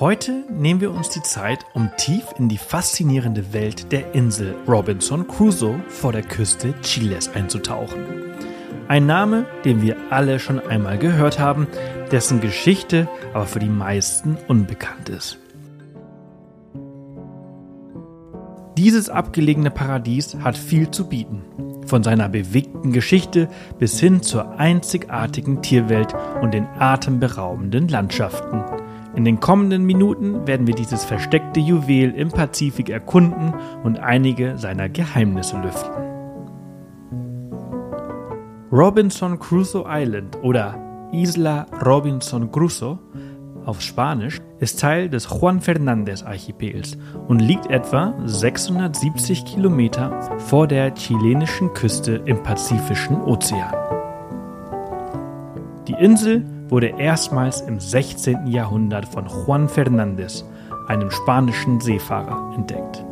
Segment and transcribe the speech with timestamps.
[0.00, 5.26] Heute nehmen wir uns die Zeit, um tief in die faszinierende Welt der Insel Robinson
[5.26, 8.04] Crusoe vor der Küste Chiles einzutauchen.
[8.86, 11.66] Ein Name, den wir alle schon einmal gehört haben,
[12.12, 15.40] dessen Geschichte aber für die meisten unbekannt ist.
[18.76, 21.42] Dieses abgelegene Paradies hat viel zu bieten.
[21.86, 23.48] Von seiner bewegten Geschichte
[23.80, 28.62] bis hin zur einzigartigen Tierwelt und den atemberaubenden Landschaften.
[29.18, 33.52] In den kommenden Minuten werden wir dieses versteckte Juwel im Pazifik erkunden
[33.82, 35.90] und einige seiner Geheimnisse lüften.
[38.70, 43.00] Robinson Crusoe Island oder Isla Robinson Crusoe
[43.66, 50.94] auf Spanisch ist Teil des Juan Fernández Archipels und liegt etwa 670 Kilometer vor der
[50.94, 53.74] chilenischen Küste im Pazifischen Ozean.
[55.88, 58.46] Die Insel wurde erstmals im 16.
[58.46, 60.44] Jahrhundert von Juan Fernández,
[60.86, 63.04] einem spanischen Seefahrer, entdeckt.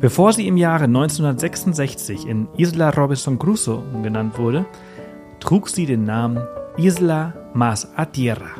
[0.00, 4.64] Bevor sie im Jahre 1966 in Isla Robinson Crusoe umgenannt wurde,
[5.40, 6.42] trug sie den Namen
[6.76, 8.50] Isla Mas a Tierra,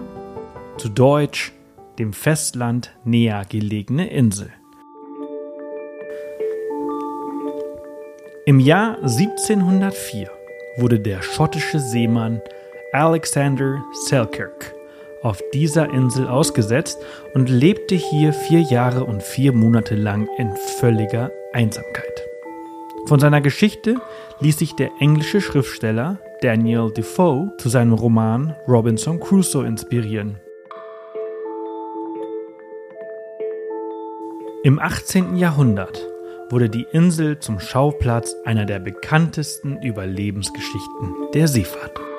[0.77, 1.53] zu Deutsch
[1.99, 4.51] dem Festland näher gelegene Insel.
[8.47, 10.31] Im Jahr 1704
[10.79, 12.41] wurde der schottische Seemann
[12.93, 14.75] Alexander Selkirk
[15.23, 16.99] auf dieser Insel ausgesetzt
[17.35, 22.25] und lebte hier vier Jahre und vier Monate lang in völliger Einsamkeit.
[23.07, 23.97] Von seiner Geschichte
[24.41, 30.41] ließ sich der englische Schriftsteller Daniel Defoe zu seinem Roman Robinson Crusoe inspirieren.
[34.65, 35.37] Im 18.
[35.37, 36.07] Jahrhundert
[36.51, 42.10] wurde die Insel zum Schauplatz einer der bekanntesten Überlebensgeschichten der Seefahrt.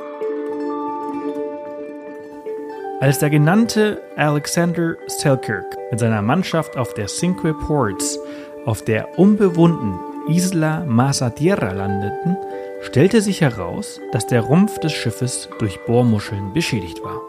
[3.01, 8.19] Als der genannte Alexander Selkirk mit seiner Mannschaft auf der Cinque Ports
[8.65, 12.37] auf der unbewohnten Isla Masatierra landeten,
[12.83, 17.19] stellte sich heraus, dass der Rumpf des Schiffes durch Bohrmuscheln beschädigt war.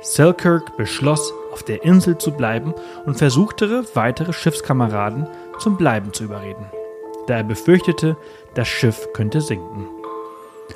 [0.00, 2.72] Selkirk beschloss, auf der Insel zu bleiben
[3.04, 5.26] und versuchte, weitere Schiffskameraden
[5.58, 6.66] zum Bleiben zu überreden,
[7.26, 8.16] da er befürchtete,
[8.54, 9.88] das Schiff könnte sinken.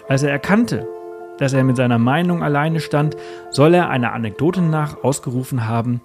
[0.09, 0.89] Als er erkannte,
[1.38, 3.16] dass er mit seiner Meinung alleine stand,
[3.50, 6.00] soll er einer Anekdote nach ausgerufen haben,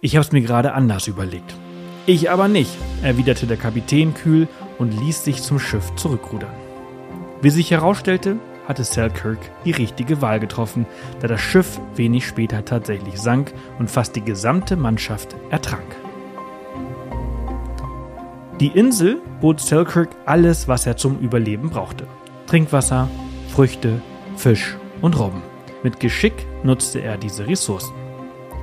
[0.00, 1.54] ich hab's mir gerade anders überlegt.
[2.06, 6.50] Ich aber nicht, erwiderte der Kapitän kühl und ließ sich zum Schiff zurückrudern.
[7.40, 8.36] Wie sich herausstellte,
[8.66, 10.86] hatte Selkirk die richtige Wahl getroffen,
[11.20, 15.96] da das Schiff wenig später tatsächlich sank und fast die gesamte Mannschaft ertrank.
[18.60, 22.06] Die Insel bot Selkirk alles, was er zum Überleben brauchte.
[22.46, 23.08] Trinkwasser,
[23.48, 24.00] Früchte,
[24.36, 25.42] Fisch und Robben.
[25.82, 27.94] Mit Geschick nutzte er diese Ressourcen.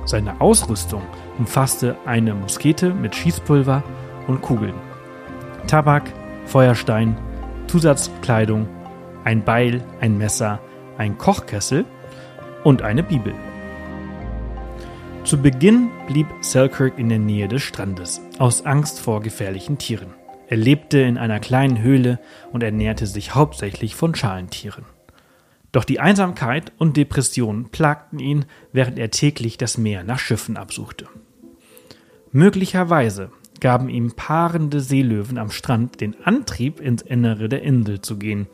[0.04, 1.02] Seine Ausrüstung
[1.38, 3.82] umfasste eine Muskete mit Schießpulver
[4.26, 4.74] und Kugeln,
[5.66, 6.12] Tabak,
[6.46, 7.16] Feuerstein,
[7.66, 8.68] Zusatzkleidung,
[9.24, 10.60] ein Beil, ein Messer,
[10.98, 11.84] ein Kochkessel
[12.64, 13.34] und eine Bibel.
[15.24, 20.14] Zu Beginn blieb Selkirk in der Nähe des Strandes, aus Angst vor gefährlichen Tieren.
[20.48, 22.18] Er lebte in einer kleinen Höhle
[22.52, 24.84] und ernährte sich hauptsächlich von Schalentieren.
[25.72, 31.06] Doch die Einsamkeit und Depressionen plagten ihn, während er täglich das Meer nach Schiffen absuchte.
[32.32, 33.30] Möglicherweise
[33.60, 38.46] gaben ihm paarende Seelöwen am Strand den Antrieb, ins Innere der Insel zu gehen.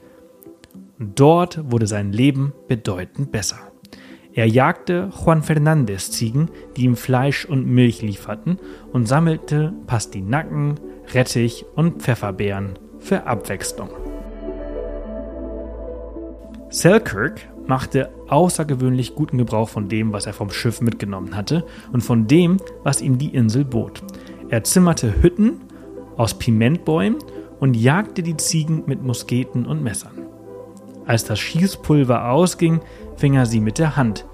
[0.99, 3.59] Dort wurde sein Leben bedeutend besser.
[4.35, 8.59] Er jagte Juan Fernandez Ziegen, die ihm Fleisch und Milch lieferten,
[8.93, 10.75] und sammelte Pastinaken,
[11.15, 14.06] Rettich und Pfefferbeeren für Abwechslung.
[16.77, 22.27] Selkirk machte außergewöhnlich guten Gebrauch von dem, was er vom Schiff mitgenommen hatte und von
[22.27, 24.03] dem, was ihm die Insel bot.
[24.51, 25.63] Er zimmerte Hütten
[26.19, 27.17] aus Pimentbäumen
[27.61, 30.27] und jagte die Ziegen mit Musketen und Messern.
[31.07, 32.81] Als das Schießpulver ausging,
[33.17, 34.27] fing er sie mit der Hand,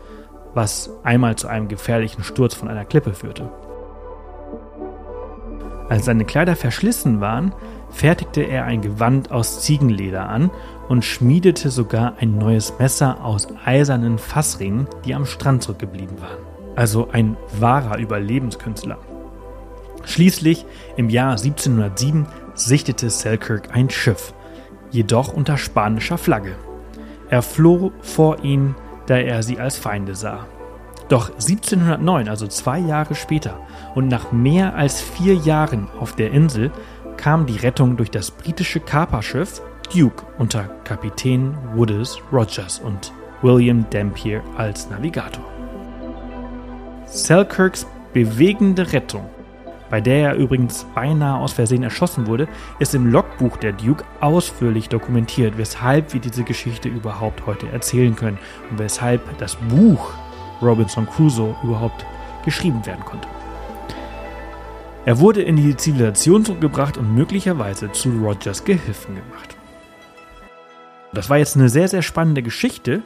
[0.53, 3.53] was einmal zu einem gefährlichen Sturz von einer Klippe führte.
[5.89, 7.55] Als seine Kleider verschlissen waren,
[7.93, 10.50] fertigte er ein Gewand aus Ziegenleder an
[10.89, 16.39] und schmiedete sogar ein neues Messer aus eisernen Fassringen, die am Strand zurückgeblieben waren.
[16.75, 18.99] Also ein wahrer Überlebenskünstler.
[20.05, 20.67] Schließlich
[20.97, 24.35] im Jahr 1707 sichtete Selkirk ein Schiff,
[24.91, 26.56] jedoch unter spanischer Flagge.
[27.29, 28.75] Er floh vor ihnen,
[29.06, 30.47] da er sie als Feinde sah.
[31.09, 33.61] Doch 1709, also zwei Jahre später
[33.94, 36.71] und nach mehr als vier Jahren auf der Insel,
[37.17, 39.62] kam die Rettung durch das britische Kaperschiff
[39.94, 43.12] Duke unter Kapitän Woodus Rogers und
[43.43, 45.44] William Dampier als Navigator.
[47.06, 49.29] Selkirks bewegende Rettung
[49.93, 52.49] bei der er übrigens beinahe aus Versehen erschossen wurde,
[52.79, 58.38] ist im Logbuch der Duke ausführlich dokumentiert, weshalb wir diese Geschichte überhaupt heute erzählen können
[58.70, 60.15] und weshalb das Buch
[60.62, 62.06] Robinson Crusoe überhaupt
[62.43, 63.29] geschrieben werden konnte.
[65.05, 69.57] Er wurde in die Zivilisation gebracht und möglicherweise zu Rogers Gehilfen gemacht.
[71.13, 73.03] Das war jetzt eine sehr, sehr spannende Geschichte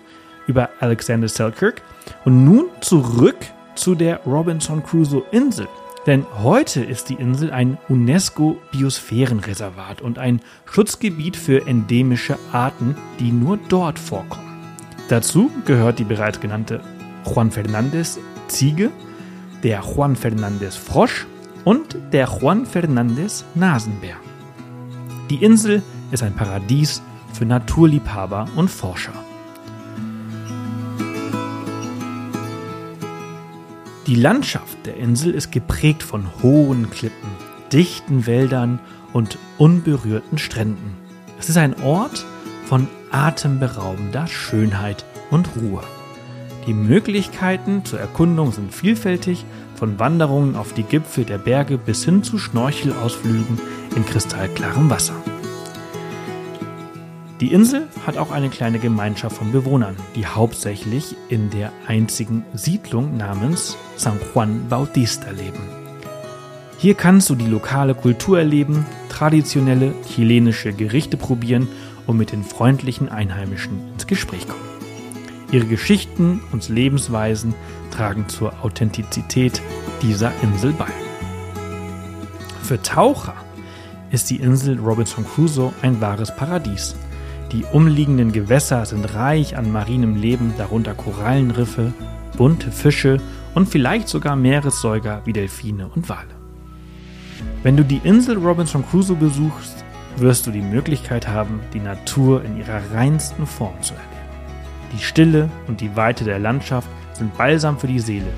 [0.47, 1.81] über Alexander Selkirk.
[2.27, 3.39] Und nun zurück
[3.75, 5.69] zu der Robinson Crusoe Insel.
[6.07, 13.59] Denn heute ist die Insel ein UNESCO-Biosphärenreservat und ein Schutzgebiet für endemische Arten, die nur
[13.71, 14.45] dort vorkommen.
[15.09, 16.83] Dazu gehört die bereits genannte
[17.25, 18.91] Juan Fernandez Ziege,
[19.63, 21.27] der Juan Fernandez Frosch
[21.67, 24.15] und der Juan Fernandez Nasenbär.
[25.29, 25.83] Die Insel
[26.13, 27.03] ist ein Paradies
[27.33, 29.13] für Naturliebhaber und Forscher.
[34.07, 37.31] Die Landschaft der Insel ist geprägt von hohen Klippen,
[37.73, 38.79] dichten Wäldern
[39.13, 40.97] und unberührten Stränden.
[41.41, 42.25] Es ist ein Ort
[42.67, 45.83] von atemberaubender Schönheit und Ruhe.
[46.67, 49.45] Die Möglichkeiten zur Erkundung sind vielfältig,
[49.77, 53.61] von Wanderungen auf die Gipfel der Berge bis hin zu Schnorchelausflügen
[53.95, 55.15] in kristallklarem Wasser.
[57.41, 63.17] Die Insel hat auch eine kleine Gemeinschaft von Bewohnern, die hauptsächlich in der einzigen Siedlung
[63.17, 65.61] namens San Juan Bautista leben.
[66.79, 71.69] Hier kannst du die lokale Kultur erleben, traditionelle chilenische Gerichte probieren
[72.07, 74.76] und mit den freundlichen Einheimischen ins Gespräch kommen.
[75.53, 77.55] Ihre Geschichten und Lebensweisen
[77.91, 79.63] tragen zur Authentizität
[80.03, 80.89] dieser Insel bei.
[82.63, 83.35] Für Taucher
[84.11, 86.97] ist die Insel Robinson Crusoe ein wahres Paradies.
[87.53, 91.93] Die umliegenden Gewässer sind reich an marinem Leben, darunter Korallenriffe,
[92.37, 93.19] bunte Fische
[93.55, 96.35] und vielleicht sogar Meeressäuger wie Delfine und Wale.
[97.63, 99.85] Wenn du die Insel Robinson Crusoe besuchst,
[100.17, 104.16] wirst du die Möglichkeit haben, die Natur in ihrer reinsten Form zu erleben.
[104.93, 108.33] Die Stille und die Weite der Landschaft sind balsam für die Seele.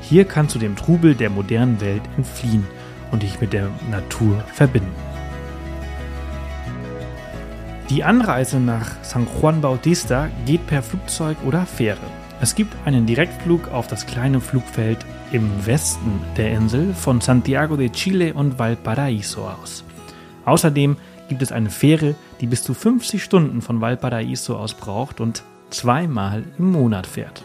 [0.00, 2.66] Hier kannst du dem Trubel der modernen Welt entfliehen
[3.10, 4.94] und dich mit der Natur verbinden.
[7.90, 11.98] Die Anreise nach San Juan Bautista geht per Flugzeug oder Fähre.
[12.40, 14.98] Es gibt einen Direktflug auf das kleine Flugfeld
[15.30, 19.84] im Westen der Insel von Santiago de Chile und Valparaíso aus.
[20.44, 20.96] Außerdem
[21.28, 26.44] gibt es eine Fähre, die bis zu 50 Stunden von Valparaíso aus braucht und zweimal
[26.58, 27.44] im Monat fährt.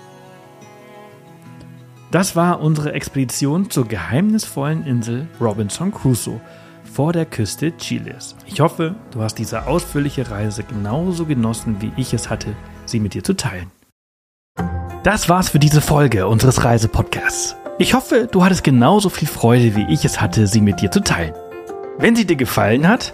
[2.11, 6.39] Das war unsere Expedition zur geheimnisvollen Insel Robinson Crusoe
[6.83, 8.35] vor der Küste Chiles.
[8.45, 12.55] Ich hoffe, du hast diese ausführliche Reise genauso genossen, wie ich es hatte,
[12.85, 13.71] sie mit dir zu teilen.
[15.03, 17.55] Das war's für diese Folge unseres Reisepodcasts.
[17.77, 21.01] Ich hoffe, du hattest genauso viel Freude, wie ich es hatte, sie mit dir zu
[21.01, 21.33] teilen.
[21.99, 23.13] Wenn sie dir gefallen hat,